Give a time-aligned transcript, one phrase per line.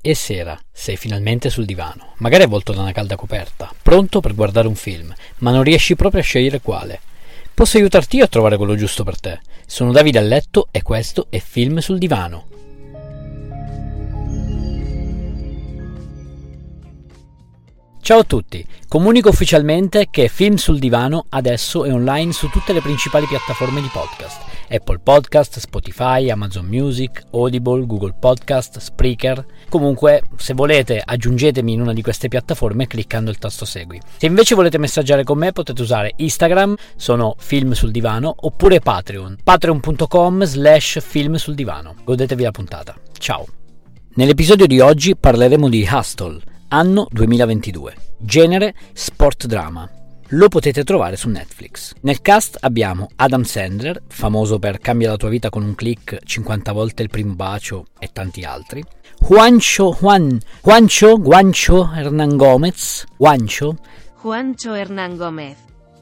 [0.00, 4.68] E sera, sei finalmente sul divano, magari avvolto da una calda coperta, pronto per guardare
[4.68, 7.00] un film, ma non riesci proprio a scegliere quale.
[7.52, 9.40] Posso aiutarti io a trovare quello giusto per te.
[9.66, 12.46] Sono Davide a letto e questo è Film sul divano.
[18.08, 22.80] Ciao a tutti, comunico ufficialmente che Film sul Divano adesso è online su tutte le
[22.80, 24.40] principali piattaforme di podcast.
[24.70, 29.44] Apple Podcast, Spotify, Amazon Music, Audible, Google Podcast, Spreaker.
[29.68, 34.00] Comunque, se volete, aggiungetemi in una di queste piattaforme cliccando il tasto segui.
[34.16, 39.36] Se invece volete messaggiare con me potete usare Instagram, sono Film sul Divano, oppure Patreon,
[39.44, 41.94] patreon.com slash film sul divano.
[42.04, 42.94] Godetevi la puntata.
[43.18, 43.44] Ciao!
[44.14, 47.94] Nell'episodio di oggi parleremo di Hustle anno 2022.
[48.18, 49.88] Genere sport drama.
[50.32, 51.94] Lo potete trovare su Netflix.
[52.02, 56.72] Nel cast abbiamo Adam Sandler, famoso per Cambia la tua vita con un click, 50
[56.72, 58.84] volte il primo bacio e tanti altri.
[59.20, 63.76] Juancho Juan, Juancho, Juancho Hernan Gomez, Juancho.
[64.20, 65.56] Juancho Hernán Gómez.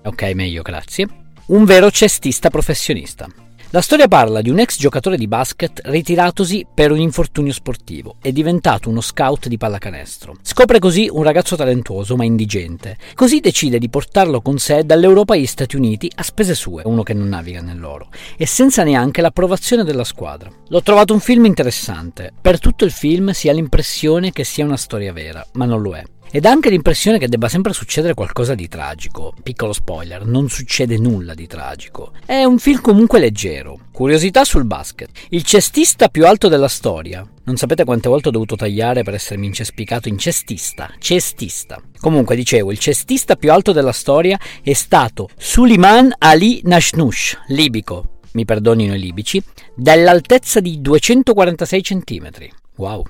[0.04, 1.06] Ok, meglio, grazie.
[1.46, 3.28] Un vero cestista professionista.
[3.70, 8.30] La storia parla di un ex giocatore di basket ritiratosi per un infortunio sportivo e
[8.30, 10.36] diventato uno scout di pallacanestro.
[10.40, 12.96] Scopre così un ragazzo talentuoso ma indigente.
[13.14, 17.12] Così decide di portarlo con sé dall'Europa agli Stati Uniti a spese sue, uno che
[17.12, 20.48] non naviga nell'oro, e senza neanche l'approvazione della squadra.
[20.68, 22.32] L'ho trovato un film interessante.
[22.40, 25.96] Per tutto il film si ha l'impressione che sia una storia vera, ma non lo
[25.96, 26.04] è.
[26.30, 29.32] Ed ha anche l'impressione che debba sempre succedere qualcosa di tragico.
[29.42, 32.12] Piccolo spoiler, non succede nulla di tragico.
[32.24, 33.78] È un film comunque leggero.
[33.92, 35.10] Curiosità sul basket.
[35.30, 37.26] Il cestista più alto della storia.
[37.44, 40.90] Non sapete quante volte ho dovuto tagliare per essermi incespicato in cestista.
[40.98, 41.80] Cestista.
[42.00, 48.44] Comunque dicevo, il cestista più alto della storia è stato Suleiman Ali Nashnush, libico, mi
[48.44, 49.42] perdonino i libici,
[49.74, 52.28] dall'altezza di 246 cm.
[52.76, 53.04] Wow.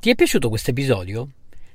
[0.00, 1.28] Ti è piaciuto questo episodio?